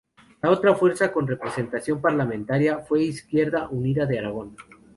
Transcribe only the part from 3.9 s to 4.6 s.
de Aragón.